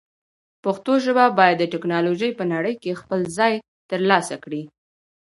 پښتو 0.63 0.93
ژبه 1.05 1.25
باید 1.39 1.55
د 1.59 1.63
ټکنالوژۍ 1.73 2.31
په 2.39 2.43
نړۍ 2.53 2.75
کې 2.83 2.99
خپل 3.01 3.19
ځای 3.37 3.53
ترلاسه 3.89 4.35
کړي. 4.43 4.63